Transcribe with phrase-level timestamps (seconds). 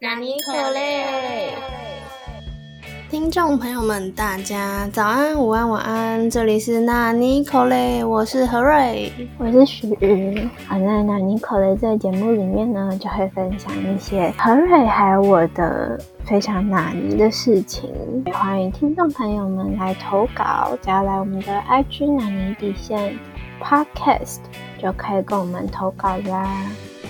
[0.00, 1.54] 纳尼可嘞？
[3.10, 10.48] 听众朋友们，大家早安、午安、晚安，这里是纳尼可嘞，我是何瑞，我是许瑜。
[10.68, 17.90] 好，在纳尼可嘞这个节目里面呢，就会分享一些何瑞还有我的非常纳尼的事情。
[18.24, 23.18] 也欢迎听众朋友们来投稿，只要来我们的 IG 纳尼底线
[23.60, 24.38] Podcast
[24.80, 26.46] 就可以跟我们投稿啦。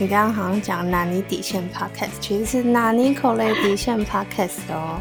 [0.01, 5.01] 你刚刚好像讲拿尼底线 Podcast，其实是拿尼口类底线 Podcast 哦。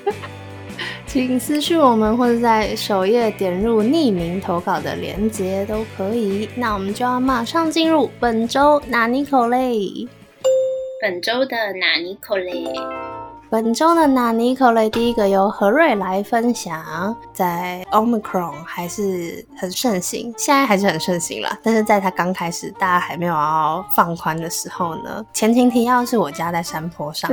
[1.06, 6.46] 请私讯我们，或者在首页点入匿名投稿的链接都可以。
[6.54, 10.06] 那我们就要马上进入本周拿尼口类。
[11.00, 12.52] 本周的拿尼口类。
[13.48, 21.56] 本周的纳尼口雷第一个由何瑞来分享，在 Omicron 还是很盛行，现在还是很盛行了。
[21.62, 27.30] 但是在它刚开始，大家还没有要放宽的时候呢，前情提要是我家在山坡上，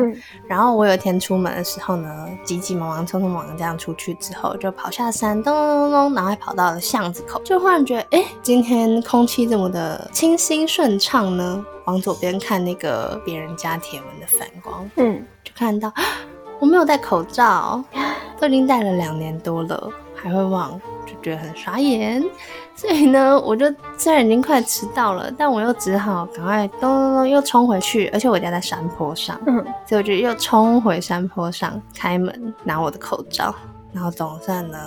[0.48, 11.66] 然后我有一天出门的时候呢，急急忙忙、匆匆忙忙这样出去之后，就跑下山，咚咚咚咚，然后还跑到了巷子口，就忽然觉得，哎，今天空气这么的清新顺畅呢。
[11.86, 15.92] 往左边看那个别人家铁门的反光，嗯，就看到
[16.60, 17.84] 我没有戴口罩，
[18.40, 22.24] 都已经戴了两年多了，还会忘，就觉得很傻眼。
[22.76, 23.66] 所以呢，我就
[23.98, 33.54] 虽然已经快迟到了，但我又只好赶快咚咚咚又冲回去，而且我家在山坡上，嗯，所以我就又冲回山坡上开门拿我的口罩，
[33.92, 34.78] 然后总算呢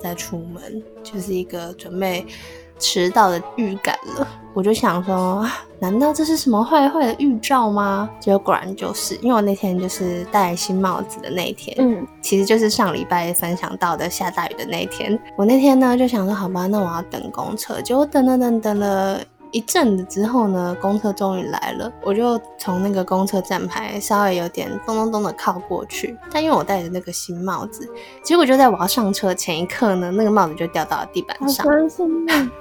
[0.00, 2.26] 再出门，就是一个准备。
[2.78, 5.46] 迟到的预感了，我就想说，
[5.78, 8.08] 难道这是什么坏坏的预兆吗？
[8.20, 15.18] 结果果然就是，因为我那天就是戴新帽子的那一天，嗯，其实就是上礼拜分享到的下大雨的那一天。
[15.36, 19.20] 我那天呢就想说，好吧，那我要等公车，结果等等等等了。
[19.52, 27.88] 一阵子之后呢，公车终于来了，我就从那个公车站牌稍微有点咚咚咚的靠过去，但因为我戴着那个新帽子，
[28.22, 31.66] 结果就在我要上车前一刻呢，那个帽子就掉到了地板上。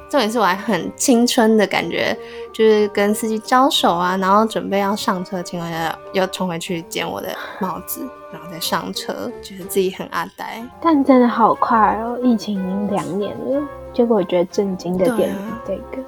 [0.08, 2.16] 重点是我还很青春的感觉，
[2.54, 10.64] 就是跟司机招手啊，然后准备要上车的情况下，又冲回去捡我的帽子，然后再上车，觉得自己很阿呆。
[10.80, 13.62] 但真的好快哦，疫情已经两年了，
[13.94, 16.04] 结果我觉得震惊的点是这个。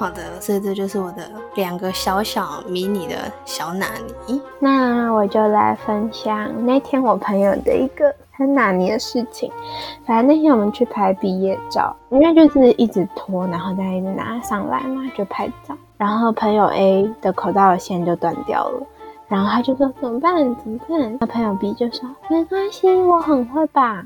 [0.00, 3.86] 好的，所以这就是我的两个小小迷你的小纳
[4.26, 4.40] 尼。
[4.58, 9.52] 那我就来分享那天我朋友的一个很纳尼的事情。
[10.06, 15.76] 反正那天我们去拍毕业照，因为就是一直拖，然后再一直拿上来嘛，就拍照。
[15.98, 18.82] 然后朋友 A 的口罩线就断掉了。
[19.30, 20.34] 然后他就说怎么办？
[20.56, 21.16] 怎么办？
[21.20, 24.04] 那朋友 B 就说没关系，我很会绑。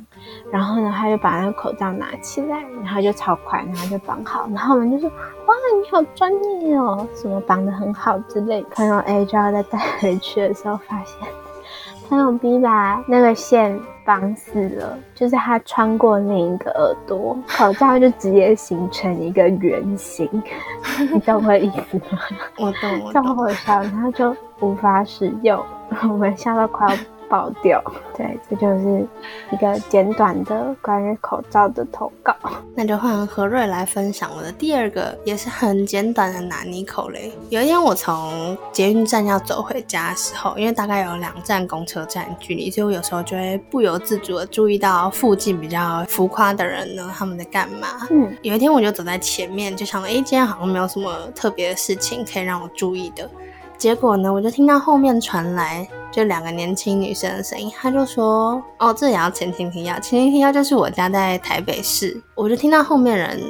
[0.53, 4.47] 然后呢，他就把那个口罩拿起来，然后就超快，然后就绑好。
[4.49, 6.31] 然后我们就说哇，你好专
[6.61, 8.63] 业哦，什么绑得很好之类。
[8.75, 11.27] 朋友 A 就要再带回去的时候，发现
[12.09, 13.81] 朋友 B 把那个线。
[14.05, 20.29] 绑死了，就是他穿过另一个耳朵，口罩就直接形成一个圆形，
[21.13, 22.19] 你懂我意思吗？
[22.59, 25.61] 我懂，超好笑，然后就无法使用，
[26.03, 26.97] 我们笑到快要。
[27.35, 27.83] 爆掉，
[28.17, 29.05] 对，这就是
[29.51, 32.33] 一个简短的关于口罩的投稿。
[32.77, 37.33] 那就换何瑞来分享我的第二个，也是很简短的拿尼口雷。
[37.51, 48.07] 有一天我从捷运站要走回家的时候，因为大概有两站公车站距离，所以我有时候就会不由自主的注意到附近比较浮夸的人呢，他们在干嘛。
[48.11, 53.29] 嗯，有一天我就走在前面，就想，哎，今天好像没有什么特别的事情可以让我注意的。
[53.77, 63.41] 结果呢，我就听到后面传来就两个年轻女生的声音，她就说：“哦，这也要前情提要，前情提要就是我家在台北市。”我就听到后面人，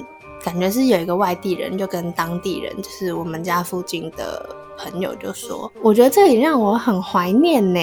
[0.42, 4.63] 感觉是有一个外地人，就跟当地人，就是我们家附近的。
[4.76, 7.80] 朋友就说：“我觉得这里让我很怀念呢。”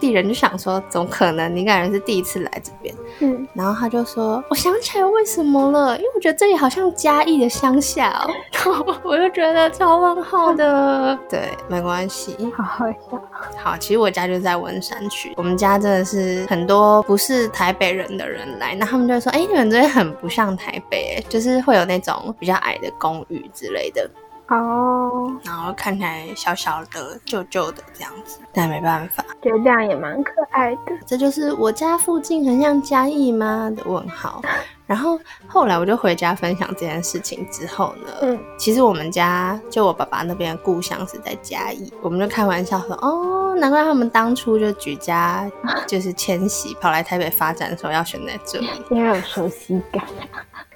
[0.00, 1.54] 地人就想说：“怎么可能？
[1.54, 11.16] 你感觉是第一次来这边？”嗯，然后他就说：“我想起来为什么了，因为我觉得这里好像嘉义的乡下哦。”然后我就觉得超问号的。
[11.30, 13.22] 对，没关系，好好笑。
[13.62, 24.10] 好，其实我家就在文山区，我们家真的是很多不是台北人的人来，那他们就会说：“哎，你们这边很不像台北，就是会有那种比较矮的公寓之类的。”
[24.56, 30.92] 哦，然后看起来小小的、旧旧的这样子，但没办法，觉得这样也蛮可爱的。
[31.06, 34.42] 这就是我家附近很像嘉义吗的问号。
[34.84, 45.50] 然后后来我就回家分享这件事情之后呢，嗯，其实我们家就我爸爸那边的故乡是在嘉义，我们就开玩笑说，哦，难怪他们当初就举家
[45.88, 50.04] 就是迁徙跑来台北发展的时候要选在这里，因为有熟悉感。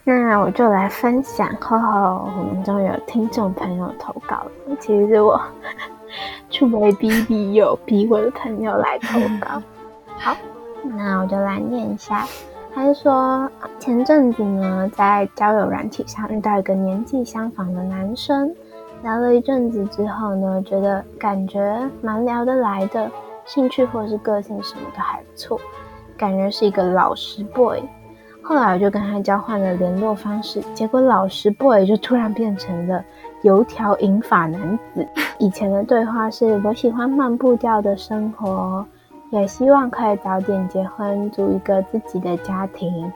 [0.09, 4.77] 那我就来分享，吼吼，我们终于有听众朋友投稿了。
[4.79, 5.41] 其实我
[6.49, 9.61] 去威逼逼有，逼我的朋友来投稿。
[10.17, 10.37] 好，
[10.85, 12.25] 那我就来念一下。
[12.73, 13.51] 他是说，
[13.81, 18.55] 前阵子呢，在交友软体上遇到一个年纪相仿的男生，
[19.03, 23.11] 聊了一阵子之后呢，觉得感觉蛮聊得来的，
[23.45, 25.61] 兴趣或是个性什么都还不错，
[26.17, 27.83] 感觉是一个老实 boy。
[28.49, 33.05] 后来我就跟他交换了联络方式，结果老实 boy 就突然变成了
[33.43, 35.05] 油条银发男子。
[35.39, 38.87] 以前的对话是我喜欢慢步调的生活。
[39.31, 43.13] 也希望可以早点结婚，组一个自己的家庭。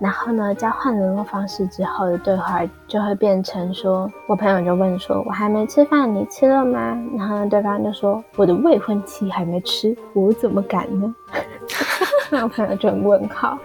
[0.00, 11.14] 然后呢，交换联络方式之后的对话就会变成说，我朋友就问说：“我还没吃饭，你吃了吗？”然后对方就说：“我的未婚妻还没吃，我怎么敢呢？”
[12.28, 13.56] 那我朋友就很问号。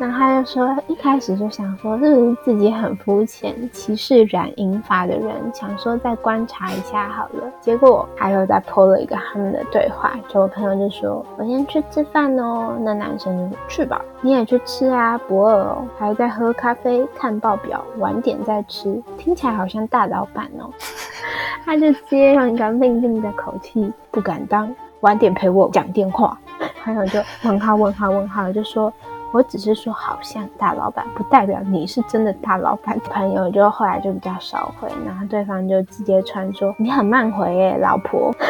[0.00, 7.50] 那他就说，一开始就想说，是不是自己很肤浅，歧视染银发的人，想说再观察一下好了。
[7.60, 12.76] 结果他又再 PO 了一个他们的对话，就我朋友就说，我先去吃饭哦。
[12.82, 15.84] 那男生就说去吧，你也去吃啊，不饿哦。
[15.98, 19.02] 还在喝咖啡，看报表，晚点再吃。
[19.16, 20.70] 听起来好像大老板哦。
[21.66, 26.38] 他就接上一个命令的口气，不敢当，晚点陪我讲电话。
[26.84, 28.92] 朋友就问号问号问号，就说。
[29.32, 32.98] 我只是说好像大老板，不代表你是真的大老板。
[33.10, 38.34] 朋友就后来就比较少回，然后对方就直接传说你很慢回耶，老婆。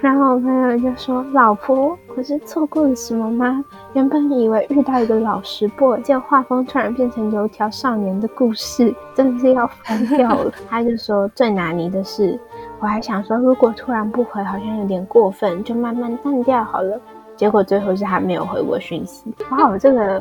[0.00, 3.62] 然后我朋友就说老婆，我是错过了什么吗？
[3.92, 10.50] 原本以为遇到一个老实 boy，结果画风突然变成油条少年的故事，真的是要疯掉了。
[10.70, 12.40] 他就说最拿捏的是，
[12.80, 16.98] 我还想说如果突然不回，好像有点过分，就慢慢淡掉好了。
[17.40, 19.24] 结果最后是他没有回我讯息。
[19.50, 20.20] 哇，我这个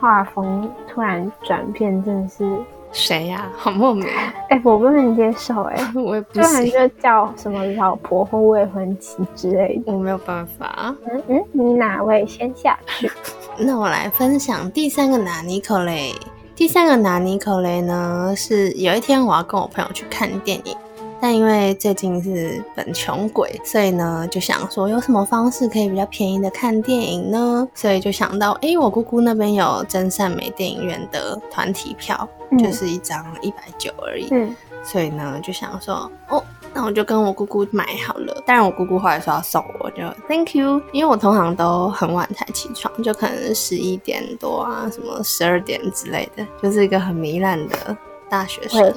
[0.00, 2.44] 画风突然转变，真的是
[2.90, 3.48] 谁呀？
[3.56, 4.04] 好莫名。
[4.48, 5.62] 哎，我不能接受。
[5.62, 10.92] 哎， 我也不突然就叫什么老婆或未婚妻之类的，我没有办法。
[11.08, 13.08] 嗯嗯，你哪位先下去？
[13.56, 16.12] 那我来分享第三个拿尼可雷。
[16.56, 20.76] 第三个拿尼可雷呢，是有一天我要跟我朋友去看电影。
[21.20, 27.68] 但因为最近是本穷鬼，所以呢就想说有什么方式可以比较便宜的看电影呢？
[27.74, 32.28] 所以就想到，哎，我姑姑那边有真善美电影院的团体票，
[32.58, 34.28] 就是一张一百九而已。
[34.30, 38.42] 嗯，所以呢就想说，哦，那我就跟我姑姑买好了。
[38.46, 47.96] 但是我姑姑后来说要送我，就 Thank you，因为我通常都很晚才起床，就可能十一点多啊，什么十二点之类的，就是一个很糜烂的。
[48.30, 48.94] 大学生，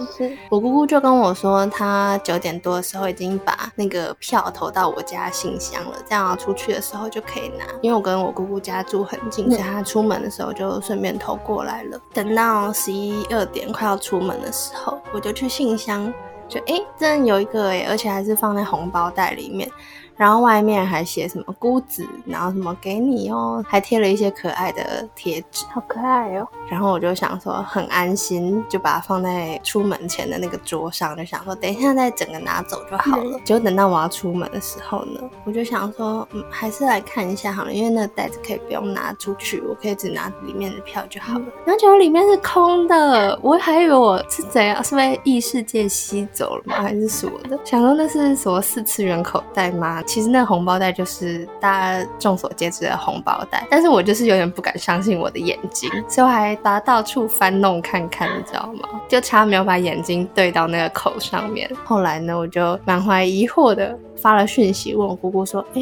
[0.49, 7.65] 我姑姑就跟我说，她九点多的时候已经把那个票投到我家信箱了，这样出去的时候就可以拿。
[7.81, 11.99] 因为我跟我姑姑家住很近，所以她出门的时候就顺便投过来了。
[12.13, 16.13] 等到十一二点快要出门的时候，我就去信箱，
[16.47, 19.67] 就哎，真的有一个哎，而且还是放在红包袋里面。
[20.15, 26.47] 然后外面还写什么姑子，然后什么给你哦，还贴了一些可爱的贴纸，好可爱哦。
[26.69, 33.39] 然后我就想说很安心，就把它放在出门前的那个桌上，就想说等一下再整个拿走就好了。
[33.43, 41.45] 结果等到我要出门的时候呢，我就想说，嗯，还是来看一下好了，因为那个袋子可以不用拿出去，我可以只拿里面的票就好了。
[41.65, 46.75] 然后结果里面是空的，我还以为我是怎样，是被异世界吸走了吗？
[46.75, 47.59] 还是什么的？
[47.63, 50.01] 想说那是什么四次元口袋吗？
[50.13, 58.87] 其实那个红包袋就是大家众所皆知的红包袋，但是我就是有点不敢相信我的眼睛，所以我还把它到处翻弄看看，你知道吗？
[59.09, 61.67] 就差没有把眼睛对到那个口上面。
[61.83, 65.81] 后来呢，我就满怀疑惑的发了讯息问我姑姑说：“哎，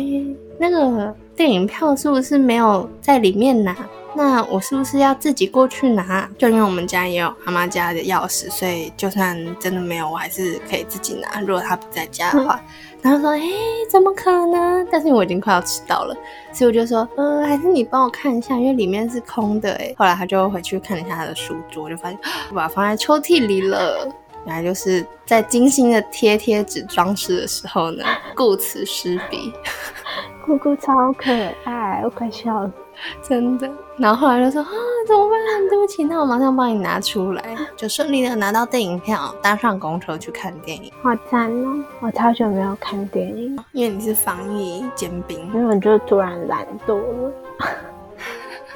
[0.57, 3.75] 那个电影票是不是没有在里面拿？
[4.13, 6.29] 那我是不是要自己过去拿？
[6.37, 11.41] 就因为我们家也有阿妈家的钥匙，所以就算真的没有，我还是可以自己拿。
[11.41, 12.57] 如果她不在家的话。”
[13.01, 13.41] 然后说：“哎，
[13.89, 14.87] 怎么可能？
[14.91, 16.15] 但是我已经快要迟到了，
[16.53, 19.71] 所以我就说，呃，还是你帮我看一下，因为里面是空的。
[19.73, 22.19] 哎， 后来他就回去看了一下他的书桌，就发现
[22.51, 24.07] 我把它放在抽屉里了。
[24.45, 28.03] 原来就是在精心的贴贴纸装饰的时候呢，
[28.35, 29.51] 顾此失彼。
[30.45, 31.31] 姑姑超可
[31.63, 32.71] 爱，我快笑了。”
[33.21, 34.69] 真的，然后后来就说啊，
[35.07, 35.67] 怎么办？
[35.69, 41.83] 对不起，那我马上帮你拿出来，就顺利的拿到电影票，搭上公车去看电影，好赞哦！
[42.01, 47.31] 我超久没有看电影，因为你是防疫煎饼，因为我就突然懒惰了。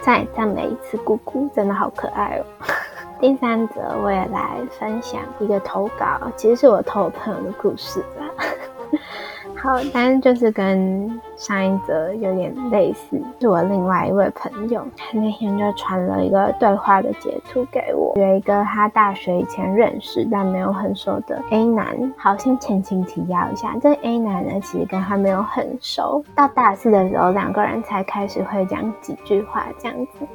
[0.01, 2.45] 再赞美一次姑姑，真的好可爱哦。
[3.19, 8.45] 第三则，我也来分享一个投稿，其实是我投朋友的故事吧。
[9.63, 22.13] 好，但是就是跟上一则有点类似，是我另外一位朋友，他那天就传了一个对话的截图给我，有一个他大学以前认识但没有很熟的 A 男。
[22.17, 30.25] 好，先前情提要一下，这 A 男呢，其实跟他没有很熟，到大四的时候，两个人才开始会讲几句话这样子。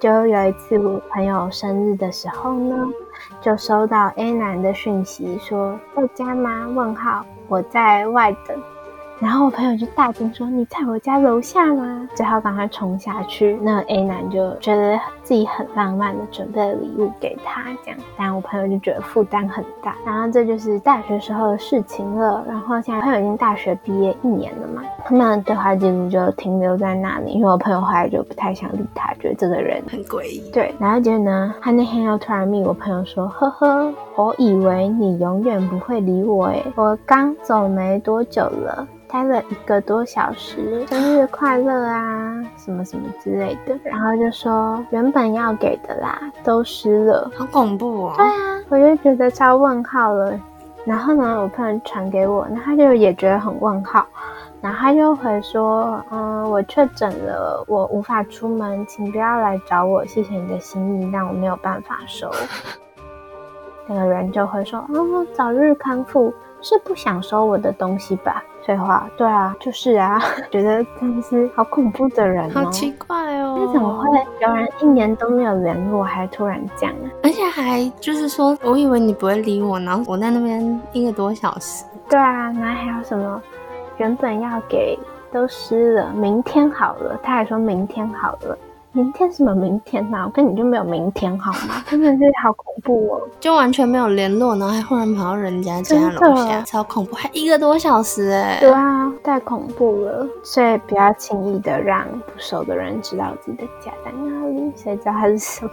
[0.00, 2.86] 就有一次我朋友生日的时候呢，
[3.40, 6.68] 就收到 A 男的讯息说在家吗？
[6.74, 8.56] 问号，我在外等。
[9.20, 13.58] 然后我朋友就大惊说：“你在我家楼下吗？”只好赶快冲下去。
[13.62, 14.98] 那 A 男就觉得
[15.28, 18.00] 自己很浪漫的准备了礼物给他，这样。
[18.16, 19.94] 但我朋友就觉得负担很大。
[20.06, 22.42] 然后这就是大学时候的事情了。
[22.48, 27.32] 然后现在朋友已经大学毕业一年了嘛，他们的对话记录就停留在那里。
[27.32, 30.50] 因为我朋友后来就不太想理他，觉得这个人很诡异。
[30.50, 48.14] 对，然后结果呢，他那天又突然密我朋友说：“呵呵，我以为你永远不会理我，诶，我刚走没多久了。”待了一个多小时，生日快乐啊，什么什么之类的，然后就说原本要给的啦，都湿了，好恐怖哦。
[48.16, 50.38] 对啊，我就觉得超问号了。
[50.84, 54.06] 然后呢，我朋友传给我，那他就也觉得很问号，
[54.60, 62.30] 然后他就回说，嗯，我确诊了，我无法出门，请不要来找我，谢谢你的心意，但我没有办法收。
[63.86, 68.42] 那个人就会说，哦，早日康复，是不想收我的东西吧？
[68.66, 74.08] 废话，对啊，就是啊， 觉得真的是好恐怖的人哦，好奇怪哦，那怎么会
[74.42, 77.08] 有人一年都没有联络，还突然这样啊？
[77.22, 81.84] 而且还就是说，我以为你不会理我，然后我在那边一个多小时。
[82.10, 83.40] 对啊，那还有什么？
[83.96, 84.98] 原本要给
[85.32, 88.58] 都湿了，明天好了，他还说明天好了。
[88.98, 90.24] 明天什么明天呐？
[90.24, 91.80] 我跟你就没有明天好吗？
[91.88, 93.20] 真的是好恐怖哦！
[93.38, 98.56] 就完全没有联络，然后还忽然跑到人家家楼下，超恐怖，还一个多小时哎！
[98.58, 100.26] 对啊，太恐怖了。
[100.42, 105.70] 所以不要轻易的让不熟的人知道自己的家在哪里，谁知道他是什么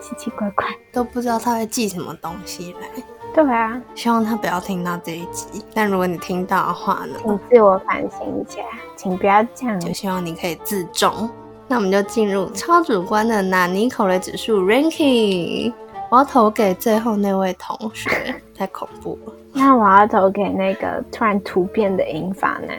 [0.00, 2.88] 奇奇怪怪，都不知道他会寄什么东西来。
[3.32, 5.64] 对啊，希望他不要听到这一集。
[5.72, 8.62] 但如果你听到的话呢，请自我反省一下，
[8.96, 9.78] 请不要这样。
[9.78, 11.30] 就希望你可以自重。
[11.66, 15.72] 那我们就进入超主观的纳尼口雷指数 ranking。
[16.10, 18.08] 我要投给最后那位同学，
[18.56, 19.32] 太恐怖了。
[19.52, 22.78] 那我要投给那个突然突变的银发男，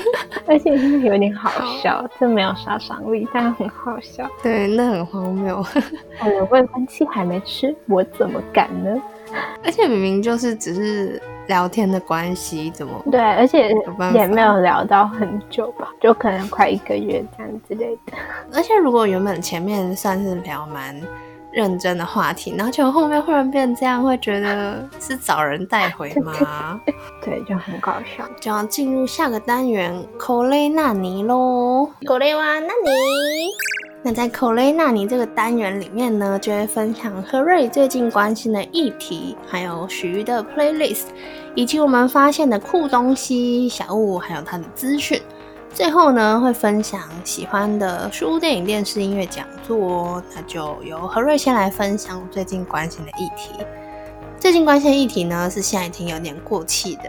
[0.46, 1.50] 而且有点好
[1.82, 4.28] 笑，这没有杀伤力，但很好笑。
[4.42, 5.64] 对，那很荒谬。
[6.20, 9.00] 我的未婚妻还没吃，我怎么敢呢？
[9.64, 11.22] 而且明明就是只是。
[11.48, 13.02] 聊天的关系怎么？
[13.10, 13.70] 对，而且
[14.14, 18.12] 也没有聊到很久吧，就可能快一个月这样之类的。
[18.52, 20.94] 而且如果原本前面算是聊蛮
[21.52, 26.80] 认真的话题，然后就后面忽然变这样，会觉得是找人带回吗？
[27.24, 28.24] 对，就很搞笑。
[28.40, 32.70] 就要进入下个单元，口雷纳尼喽，口雷哇纳尼。
[34.06, 41.04] 那在口雷纳尼这个单元里面呢，就会分享何瑞最近关心的议题，还有许瑜的 playlist，
[41.54, 45.18] 以及我们发现的酷东西、小物，还有他的资讯。
[45.72, 50.22] 最后呢，会分享喜欢的书、电影、电视、音乐讲座。
[50.36, 53.64] 那就由何瑞先来分享最近关心的议题。
[54.38, 57.04] 最近关心的议题呢，是现在已经有点过气的。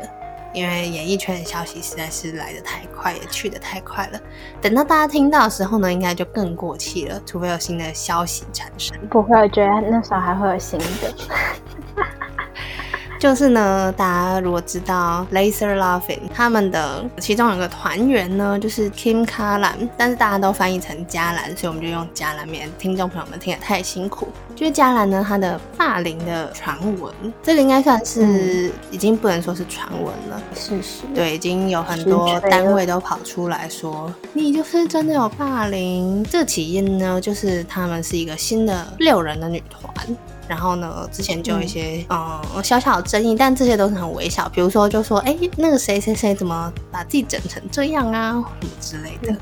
[0.55, 4.19] 因为演艺圈的消息实在是来得太快，也去得太快了。
[4.61, 8.97] 等到大家听到的时候呢，应该就更过气了，除非有新的消息产生。
[9.09, 11.13] 不会，我觉得那时候还会有新的。
[13.19, 24.27] 就是呢，大家如果知道 Laser Laughing 他们的其中有个团员呢，就是 Kim 卡兰，但是大家都翻译成加兰，所以我们就用加兰免听众朋友们听得太辛苦。
[24.55, 31.03] 就是加兰呢，他的霸凌的传闻，这个应该算是已经不能说是传闻了，事实。
[31.13, 36.23] 对，已经有很多单位都跑出来说，你就是真的有霸凌。
[36.23, 40.17] 这起因呢，就是他们是一个新的六人的女团。
[40.47, 44.47] 然后呢，之前就有一些嗯小小的争议，但这些都是很微小。
[44.49, 49.35] 比如说，就说哎，那个谁谁谁怎么把自己整成这样啊，什么之类的。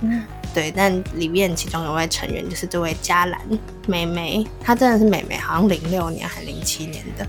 [0.54, 3.42] 对，但里面其中有位成员就是这位嘉兰
[3.88, 7.28] 妹妹，她真的是妹妹，好像零六年还零七年的，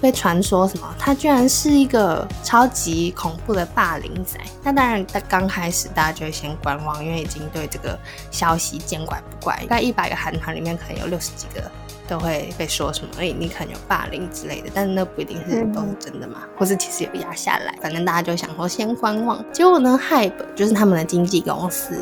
[0.00, 4.36] 被传说什么，她居然是一个超级恐怖的霸凌仔。
[4.64, 7.96] 那当然，在刚开始大家就会先观望，因为已经对这个
[8.32, 9.64] 消息见怪不怪。
[9.70, 11.62] 在一百个韩团里面，可能有六十几个。
[12.10, 13.10] 都会被说什么？
[13.20, 17.72] 哎，你可能有霸凌之类的，但是那不一定是都是真的嘛，或是其实有压下来。
[17.80, 19.42] 反正大家就想说先观望。
[19.52, 21.94] 结果呢，Hype 就是他们的经纪公司，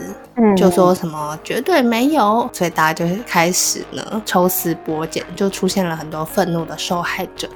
[0.57, 7.47] 就说什么绝对没有，所以大家就开始呢抽丝剥茧，就出现了很多愤怒的受害者。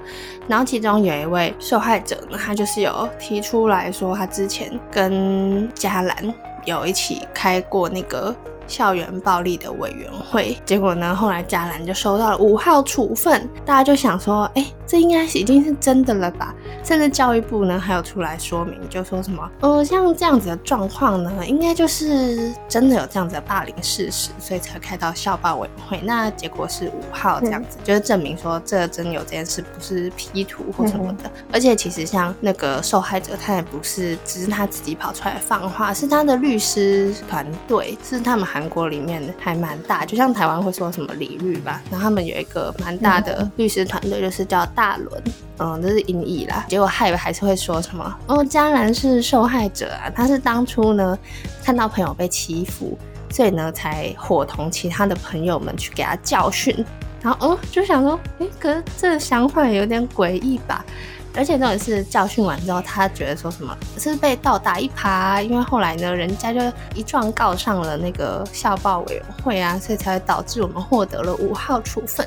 [0.47, 6.35] 然后其中有一位受害者呢，他就是有提出来说，他之前跟嘉兰
[6.67, 8.35] 有一起开过那个。
[8.67, 16.55] 校园暴力的委员会，结果呢，后来嘉兰就收到了五号处分，大家就想说，哎，这应该是已经是真的了吧？
[16.83, 26.01] 甚至教育部呢还有出来说明，就说什么，呃，像这样子的状况呢，应该就是真的有这样子的霸凌事实，所以才开到校报委员会。
[26.05, 31.31] 那结果是五号这样子，就是证明说这真有这件事，不是 P 图或什么的。
[31.53, 38.52] 而且其实像那个受害者，他也不是只是他自己跑出来放话，是他的律师团队，是他们还。
[38.53, 45.23] 韩国里面还蛮大，就像台湾会说什么李律吧，然后他们有一个蛮大的律师团队，就是叫大伦，
[45.57, 46.67] 嗯，这是音译啦。
[46.69, 51.19] 结果害还是会说什么哦，嘉兰是受害者啊，他是当初呢
[51.65, 52.99] 看到朋友被欺负，
[53.31, 56.85] 所以呢才伙同其他的朋友们去给他教训。
[57.23, 60.85] 然后哦，就想说，哎，可是这想法有点诡异吧。
[61.35, 66.61] 而且重点是教训完之后，他觉得说什么是被倒打一耙，因为后来呢，人家就
[66.95, 72.27] 一状告上了那个校报委员会啊，所以才会导致我们获得了五号处分。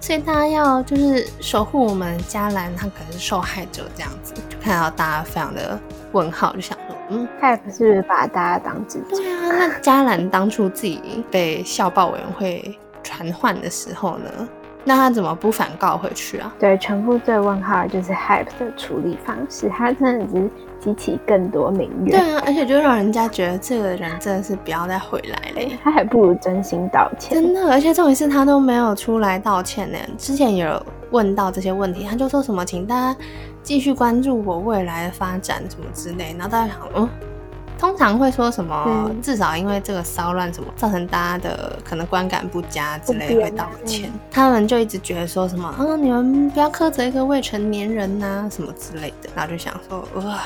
[0.00, 5.78] 所以大家要就是守护我们嘉兰，他可能是受害者这样子，就看到大家非常的
[6.12, 9.22] 问号，就想说，嗯，他也不是把大家当自己。
[9.22, 14.48] 对啊，那嘉兰当初自己被校报委员会传唤的时候呢？
[14.88, 16.54] 那他怎么不反告回去啊？
[16.60, 22.20] 对，全部最问号就是 Hype 的处理方式，他真的只是激起更多民怨。
[22.20, 25.72] 对啊，而且就让人家觉得这个人真的是不要再回来了。
[25.82, 27.34] 他还不如真心道歉。
[27.42, 29.98] 真的，而且重点是他都没有出来道歉呢。
[30.16, 33.18] 之前有问到这些问题，他就说什么，请大家
[33.64, 36.32] 继续关注我未来的发展什么之类。
[36.38, 37.08] 然后大家想，嗯。
[37.78, 39.10] 通常会说什么？
[39.22, 44.10] 至少因为这个骚乱什么，造成大家的可能观感不佳之类，会道歉。
[44.30, 49.28] 他们就一直觉得说什么，啊，你们不要苛责一个未成年人呐，什么之类的。
[49.34, 50.40] 然后就想说，哇，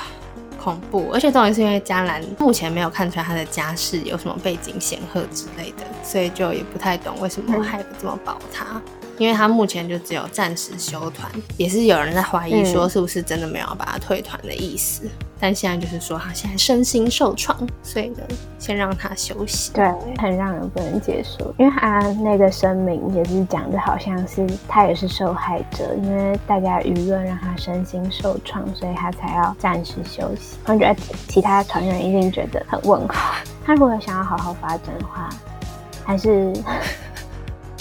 [0.62, 1.08] 恐怖！
[1.12, 8.80] 而且重点是因为嘉兰目前没有看出来他的家世有什么背景显赫之类的，所以就也不太懂为什么还不这么保他。
[9.20, 15.02] 因为他目前就只有暂时休团，也是有人在怀疑说是不是真的没有把他退团的意思。
[15.38, 18.22] 但现在就是说他现在身心受创，所以呢，
[18.58, 19.72] 先让他休息。
[19.74, 19.86] 对，
[20.18, 30.56] 很让人不能接受，因为他那个声明也是讲的好像是他也是受害者，因为大家舆论让他身心受创，所以他才要暂时休息。
[30.64, 33.34] 我觉得其他团员一定觉得很问号。
[33.66, 35.28] 他如果想要好好发展的话，
[36.06, 36.54] 还是。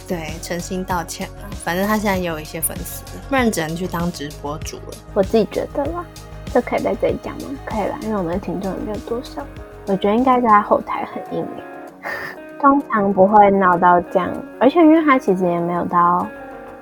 [0.10, 1.48] 对，诚心道歉了。
[1.64, 4.98] 反正他现在也有一些粉丝，不然只能去当直播主了。
[5.14, 6.04] 我自己觉得啦，
[6.52, 7.50] 这可以在这里讲吗？
[7.64, 9.46] 可以啦，因为我们的听众也没有多少。
[9.86, 11.48] 我觉得应该在他后台很硬
[12.60, 16.28] 通常不会闹到这样，而且因为他其实也没有到。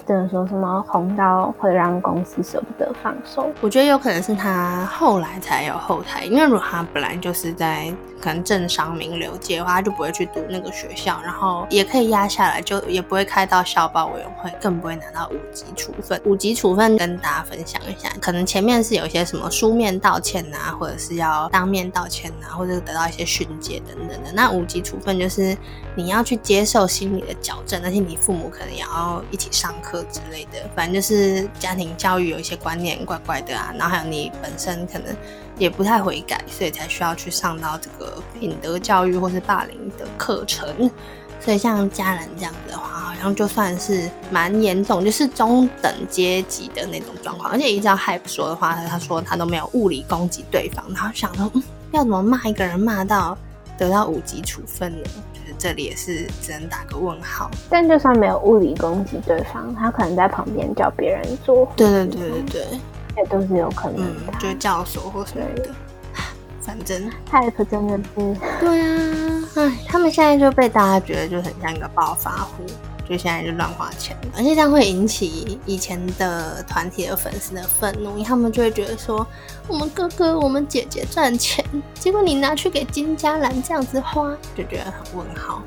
[0.08, 3.52] 真的说什么红到会让公司舍不得放手？
[3.60, 16.20] 我觉得有可能是他后来才有后台，因为如果他本来就是在可能政商名流界的话，他就不会去读那个学校，然后也可以压下来，就也不会开到校报委员会，更不会拿到五级处分。
[16.24, 24.32] 五级处分跟大家分享一下，可能前面是有一些什么书面道歉呐，或者是要当面道歉呐，或者得到一些训诫等等的。
[24.34, 25.56] 那五级处分就是
[25.96, 29.97] 你要去接受心理的矫正，而且你父母可能也要一起上课。
[30.06, 35.16] 之类的，反正就是家庭教育有一些观念怪怪的啊，然后还有你本身可能
[35.58, 40.90] 也不太悔改，所以才需要去上到这个品德教育或是霸凌的课程。
[41.40, 47.52] 所以像家人这样子的话，好像就算是蛮严重，就是中等阶级的那种状况。
[47.52, 53.38] 而且依照 Hype 说的话，他说他都没有物理攻击对方，然后想说，嗯，要怎么骂一个人骂到
[53.78, 55.10] 得到五级处分呢？
[55.58, 62.80] 这里也是只能打个问号，但就算没有物理攻击对方，他可能在旁边叫别人做，对对对对对，
[63.18, 65.70] 也都是有可能的，就教唆或什么的。
[66.62, 67.10] 反正。
[67.32, 72.64] Type 真的是，对啊，哎，他们现在就被大家觉得就很像一个暴发户。
[73.10, 79.26] 就现在就乱花钱，而且这样会引起以前的团体的粉丝的愤怒，他们就会觉得说，
[79.68, 85.62] 我们哥哥、我们姐姐赚钱，结果你拿去给金嘉兰这样子花，就觉得很问号。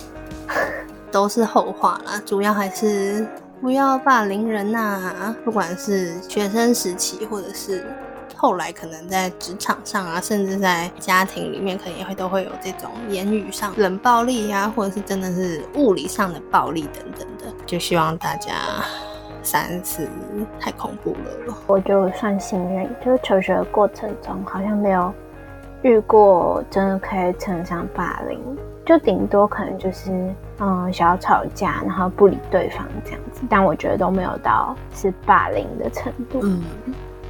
[1.10, 3.26] 都是后话啦，主要还是
[3.60, 7.86] 不要霸凌人呐，不管是学生时期或者是。
[8.36, 17.52] 后来可能在职场上啊，甚至在家庭里面，可能也会都会有这种言语上冷暴力呀，或者是真的是物理上的暴力等等的。
[17.66, 18.54] 就希望大家
[19.42, 20.08] 三思，
[20.58, 21.54] 太恐怖了。
[21.66, 25.12] 我就算幸运，就是求学的过程中好像没有
[25.82, 28.38] 遇过真的可以称得上霸凌，
[28.84, 30.10] 就顶多可能就是
[30.58, 36.40] 嗯小吵架，然后不理对方这样子，但我觉得都没有到是霸凌的程度。
[36.42, 36.62] 嗯，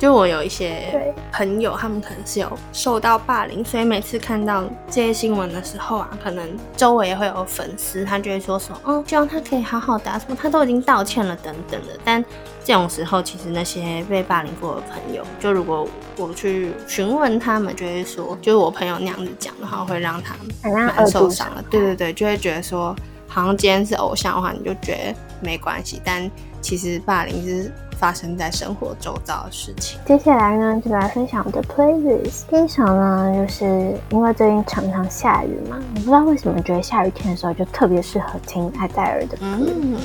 [0.01, 11.89] 就我有一些朋友，他们可能是有受到霸凌，所以每次看到这些新闻的时候啊，可能周围也会有粉丝，他就会说什么，哦，希望他可以好好的、啊，什么他都已经道歉了等等的。
[12.03, 12.25] 但
[12.65, 15.87] 这种时候，其实那些被霸凌过的朋友，就如果
[16.17, 21.63] 我去询问他们，就会说，就是我朋友那样子讲的话，会让他很像蛮受伤的。
[21.69, 22.97] 对对对，就会觉得说，
[23.29, 26.31] 好像今天是偶像的话，你就觉得没关系，但
[26.63, 30.01] 其实霸凌是发生在生活周遭的事情。
[30.07, 32.45] 接下来呢，就来分享我的 playlist。
[32.49, 39.43] 第一首呢，就是因为最近常常下雨嘛，我不知道为什么觉得下雨天的时候就特别适合听艾黛尔的歌。
[39.43, 39.99] 嗯，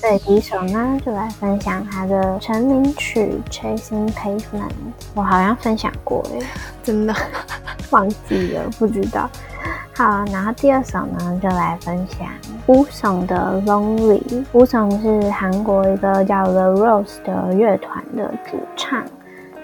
[0.00, 4.40] 所以第一首呢，就来分享她的成名曲《Chasing Pavement》。
[5.14, 6.44] 我好像分享过诶，
[6.82, 7.14] 真的，
[7.90, 9.30] 忘记了，不知道。
[9.96, 12.28] 好，然后第二首呢，就来分享
[12.66, 14.20] 乌松的《Lonely》。
[14.52, 19.02] 乌松是韩国一个叫 The Rose 的乐团的主唱。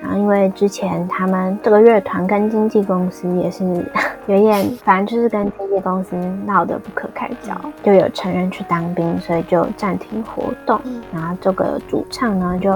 [0.00, 3.62] 然后因为之前他们这个乐团跟经纪公司也是
[4.26, 6.16] 有点，反正就是跟经纪公司
[6.46, 10.80] 闹得不可开交，就有成员去当兵，所以就暂停活动。
[11.12, 12.72] 然后这个主唱呢就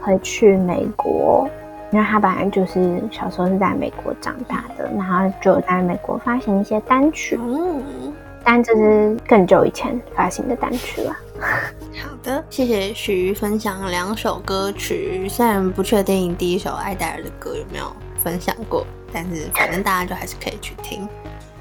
[0.00, 1.46] 会去美国，
[1.94, 11.16] 因为他本来就是小时候是在美国长大的，然后就在美国发行一些单曲，嗯，但这是更久以前发行的单曲了。
[11.40, 17.84] 好的，谢谢徐分享两首歌曲，虽然不确定第一首艾黛尔的歌有没有
[18.18, 21.08] 分享过，但是反正大家就还是可以去听。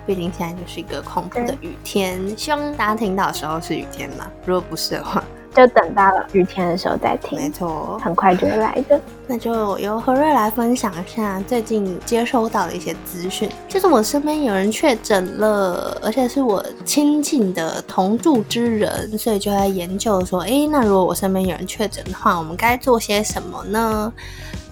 [0.08, 4.26] 毕竟现在就是一个恐怖的雨天，希望大家听到的时候是雨天嘛。
[4.48, 5.24] 如果不是的话，
[5.56, 8.00] 就等到雨天的时候再听没，错。
[8.04, 9.00] 很快就会来的。
[9.28, 24.12] 那就由何瑞来分享一下最近接收到的一些资讯，就是我身边有人确诊了，而且是我亲近的同住之人，所以就在研究说，诶，那如果我身边有人确诊的话，我们该做些什么呢？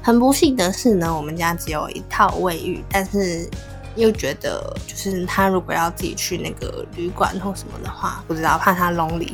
[0.02, 3.48] 很不幸的是呢，我们家只有一套卫浴，但是
[3.96, 9.34] 又觉得就是他如果要自己去那个旅馆或什么的话，不知道怕他 lonely，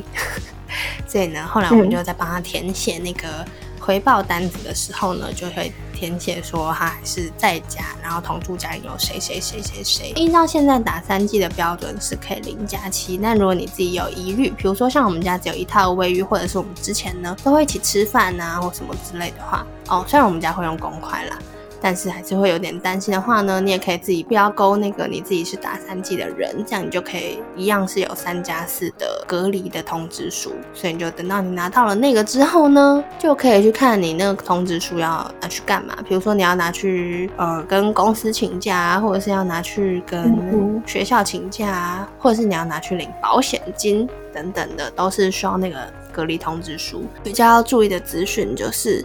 [1.08, 3.46] 所以呢，后来我们就在帮他填写那个
[3.80, 10.10] 回报单子的时候呢，就会填写说他还是在家，然后同住家里有谁谁谁谁谁。
[10.16, 21.38] 依照现在打三剂的标准是可以零加七，但如果你自己有疑虑，比如说像我们家只有一套卫浴，或者是我们之前呢都会一起吃饭啊或什么之类的话，哦，虽然我们家会用公筷啦。
[21.82, 35.96] 但是还是会有点担心的话呢，你也可以自己不要勾那个你自己是打三剂的人，这样你就可以一样是有三加四的隔离的通知书，所以你就等到你拿到了那个之后呢，就可以去看你那个通知书要拿去干嘛。
[36.08, 47.06] 比如说你要拿去呃跟公司请假啊，或者是要拿去跟嗯学校请假啊，或者是你要拿去领保险金等等的，都是需要那个隔离通知书。
[47.24, 49.04] 比较要注意的资讯就是。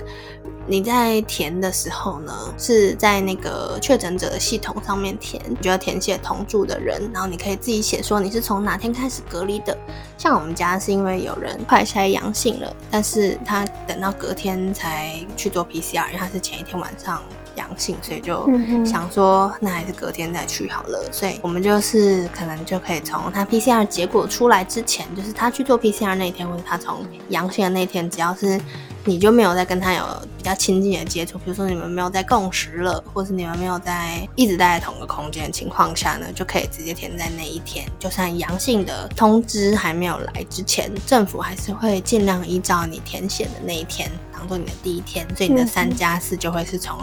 [0.64, 9.76] 你在填的时候呢，是在那个确诊者的系统上面填，你就要填写同住的人，然后你可以自己写说你是从哪天开始隔离的。
[10.16, 17.20] 像我们家是因为有人快筛阳性了，但是他等到隔天才去做 PCR，因为他是前一天晚上
[17.56, 18.48] 阳性，所以就
[18.84, 21.08] 想说那还是隔天再去好了。
[21.12, 28.60] 所以我们就是可能就可以从他 PCR 结果出来之前，就是他去做 PCR 那一天，或者他从阳性的那一天，只要是
[29.04, 30.04] 你就没有再跟他有
[30.36, 37.84] 比较亲近的接触，比如说你们没有在共识了，或是你们没有在一直待在同个空间的情况下呢，就可以直接填在那一天。
[37.98, 46.96] 就算阳性的通知还没有来之前，政府还是会尽量依照你填写的那一天当做你的第一天，所以你的嗯三加四就会是从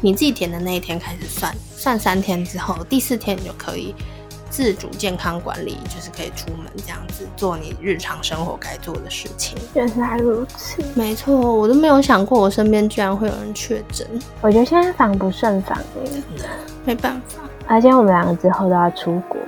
[0.00, 3.94] 你自己填的那一天开始算，算三天之后，第四天你就可以。
[4.56, 9.58] 自主健康管理就是可以出门这样子做你日常生活该做的事情。
[9.74, 14.06] 原来如此，没错，我都没有想过我身边居然会有人确诊，
[14.40, 16.22] 我觉得现在防不胜防耶，
[16.84, 17.42] 没办法。
[17.66, 19.40] 而且我们两个之后都要出国，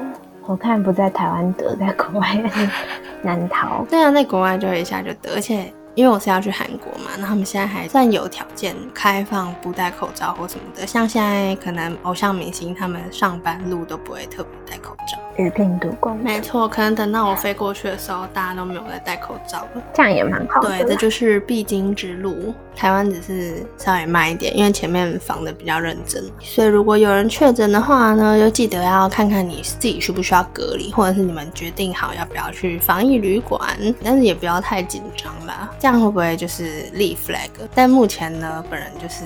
[0.44, 2.50] 我看不在台湾得，在国外
[3.22, 3.86] 难逃。
[3.88, 15.25] 对啊，在国外就一下就得，而且因为我是要去韩国嘛，那他们现在还算有条件开放不戴口罩或什么的，像现在可能偶像明星他们上班路都不会特别戴口罩。
[15.36, 19.82] 与病毒共没错，可能等到我飞过去的时候，大家都没有在戴口罩了。
[19.92, 20.78] 这样也蛮好的啦。
[20.78, 22.54] 对，这就是必经之路。
[22.74, 35.70] 台湾只是稍微慢一点，因为前面防的比较认真，所以如果有人确诊的话呢，就记得要看看你自己需不需要隔离，或者是你们决定好要不要去防疫旅馆，但是也不要太紧张啦。
[35.78, 37.48] 这样会不会就是立 flag？
[37.74, 39.24] 但目前呢，本人就是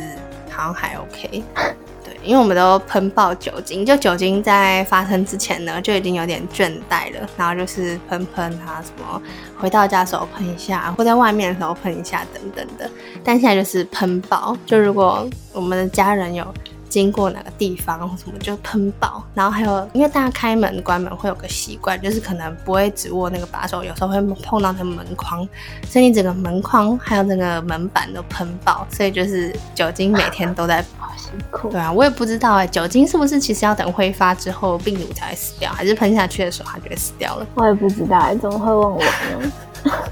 [0.49, 1.43] 好像还 OK。
[2.23, 9.23] 因为我们都喷爆酒精，就酒精在发生之前呢就已经有点倦怠了，然后就是喷喷啊什么，
[9.59, 12.91] 回到家的时候喷一下，或在外面的时候喷一下等等的。
[13.25, 16.47] 但现在就是喷爆，就如果我们的家人有。
[16.91, 25.49] 经过哪个地方什么就喷爆，然后还有，因为大家开门关门会有个习惯，就是可能不会只握那个把手，有时候会碰到那个门框，
[25.89, 31.71] 所以你整个门框还有那个门板都喷爆，所以就是酒精每天都在，好辛苦。
[31.71, 37.47] 对啊，我也不知道哎，酒精是不是其实要等挥发之后病毒才会死掉，还是喷下去的时候它就会死掉了？
[37.55, 39.53] 我也不知道哎，怎么会问我呢？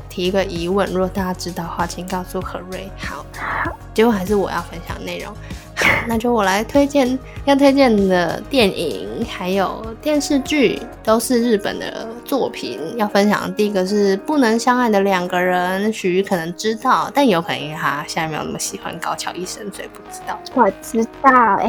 [0.08, 2.88] 提一个疑问，如果大家知道的话，请告诉何瑞。
[2.96, 3.26] 好，
[3.92, 5.30] 结果还是我要分享内容。
[6.06, 12.78] 那就我来推荐要推荐的电影，还有电视剧，都是日本的作品。
[12.96, 20.38] 要分享的第一个是《不能相爱的两个人》，许可能知道，但有可能因为他现在没有那么喜欢高桥医生，所以不知道。
[20.54, 21.68] 我知道，哎，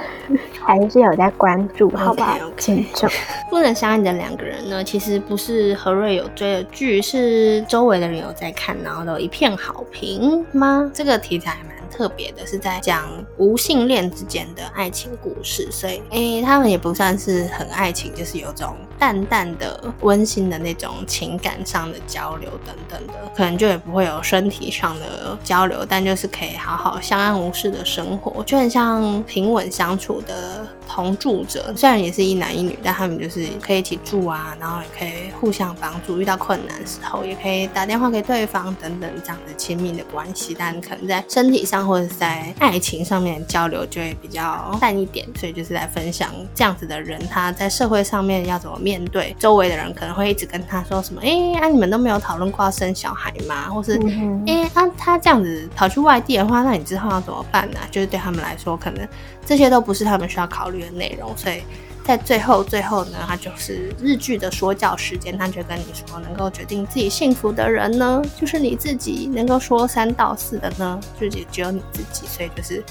[0.64, 2.38] 还是有在关注，好不好？
[2.56, 3.10] 请 重。
[3.50, 10.90] 不能相爱的两个人呢，其实不是何瑞有追的剧，是周围的人有在看，然后都一片好评吗？
[10.94, 11.79] 这个题材蛮。
[11.90, 31.72] 特别的是在讲无性恋之间的爱情故事，所以诶，他们也不算是很爱情，就是有种淡淡的温馨的那种情感上的交流等等的，可能就也不会有身体上的交流，但就是可以好好相安无事的生活，就很像平稳相处的同住者。
[31.76, 41.80] 虽然也是一男一女，但他们就是可以一起住啊，然后也可以互相帮助，遇到困难时候也可以打电话给对方等等这样的亲密的关系，但可能在身体上。
[41.80, 53.70] 或者在爱情上面交流就会比较淡一点，所以就是在分享这样子的人他在社会上面要怎么面对周围的人，可能会一直跟他说什么，哎，啊你们都没有讨论过要生小孩吗？
[53.70, 53.98] 或是，
[54.46, 57.78] 哎，啊他这样子跑去外地的话，那你之后要怎么办呢？
[57.90, 59.08] 就是对他们来说，可能
[59.46, 61.62] 这些都不是他们需要考虑的内容，所以。
[62.02, 72.26] 在最后，最后呢，他就是日剧的说教时间，他就跟你说，能够决定自己幸福的人呢，就是你自己；能够说三道四的呢，就也只有你自己。
[72.26, 72.82] 所以就是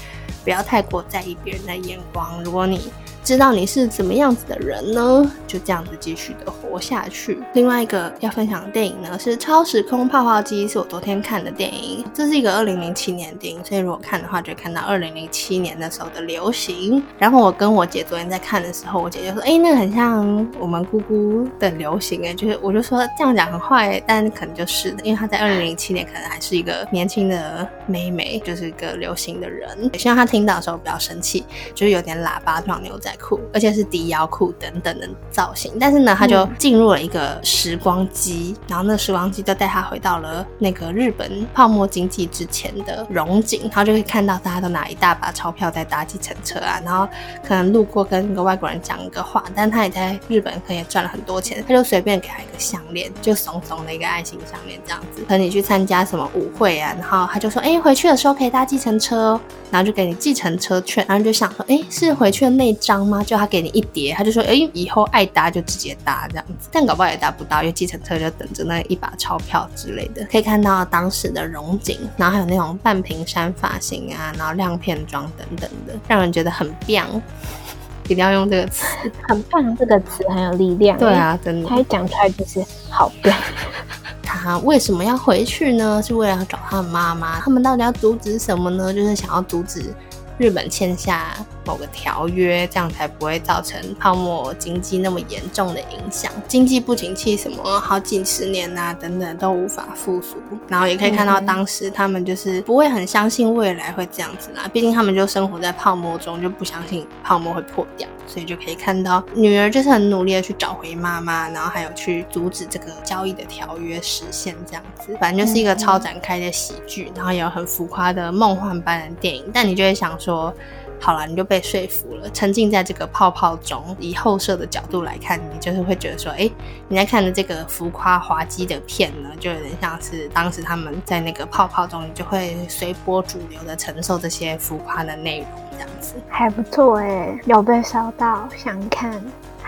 [0.44, 2.42] 不要太过在意别人的眼光。
[2.44, 2.90] 如果你
[3.22, 5.30] 知道你是怎么样子的人呢？
[5.46, 7.38] 就这样子继续的活下去。
[7.52, 12.04] 另外一个要分享的电影呢是《超时空泡泡机》，是我昨天看的电影。
[12.14, 17.02] 这是一个二零零七年电影，所以如果看的话，就看到二零零七年的时候的流行。
[17.18, 29.68] 然后我跟我姐昨天在看的时候，我姐就说：“哎，那个很像我们姑姑的流行。”哎，就是我就说这样讲很坏，但可能就是的，因为她在二零零七年可能还是一个年轻的妹妹，就是一个流行的人。
[29.92, 33.09] 也希望她听到的时候不要生气，就是有点喇叭状牛仔。
[33.18, 47.08] 裤，而且是低腰裤等等的造型，但是呢，他就进入了一个时光机，然后那时光机就带他回到了那个日本泡沫经济之前的荣景，然后就可以看到大家都拿一大把钞票在搭计程车啊，然后
[47.46, 55.22] 可能路过跟一个外国人讲一个话，但他也在日本可以赚了很多钱，他就随便给他一个项链，就怂怂的一个爱心项链这样子。
[55.28, 62.99] 和你去参加什么舞会啊，然后他就说，哎，回去的时候可以搭计程车哦，然后就给你计程车券，然后就想说，哎，是回去的那张。
[63.04, 63.22] 吗？
[63.24, 70.26] 就他给你一叠，他就说，哎，以后爱搭就直接搭这样子，但搞不好也搭不到，因为计程车就等着那一把钞票之类的。
[70.30, 77.22] 可以看到当时的荣景，然后还有那种半屏山发型啊，然后亮片妆等等的，让人觉得很棒。
[78.08, 78.84] 一定要用这个词，
[79.28, 80.98] 很棒，这个词很有力量。
[81.00, 83.32] 对啊，真的，他一讲出来就是好棒。
[84.20, 86.02] 他为什么要回去呢？
[86.02, 87.38] 是为了要找他的妈妈。
[87.40, 88.92] 他们到底要阻止什么呢？
[88.92, 89.94] 就是想要阻止。
[90.38, 96.30] 日本签下某个条约，这样才不会造成泡沫经济那么严重的影响。
[96.48, 100.36] 经济不景气，什么好几十年呐，等等都无法复苏。
[100.68, 104.68] 然后也可以看到，当时他们就是不会很相信未来会这样子啦。
[104.72, 108.08] 毕竟他们就生活在泡沫中，就不相信泡沫会破掉。
[108.26, 115.16] 所以就可以看到，女儿就是很努力的去找回妈妈，然后还有去阻止这个交易的条约实现这样子。
[115.18, 119.44] 反正就是一个超展开的喜剧，然后也有很浮夸的梦幻般的电影。
[119.52, 120.54] 但你就会想说，
[121.00, 123.96] 好了，你就被说服了，沉浸在这个泡泡中。
[123.98, 126.50] 以后设的角度来看，你就是会觉得说，哎，
[126.88, 135.48] 你在看的这个浮夸滑稽的片呢，就有点像是当时他们在那个泡泡中，你就会随波逐流的承受这些浮夸的内容。
[135.72, 139.18] 这样子还不错哎，有被烧到，想看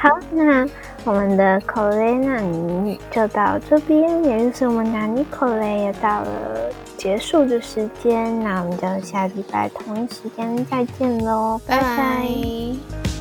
[0.02, 0.18] 好。
[0.32, 0.66] 那
[1.04, 8.42] 我们的口雷那尼就到这边，也就是我们拿尼口雷也到了结束的时间。
[8.42, 13.11] 那我们就下礼拜同一时间再见喽，拜拜。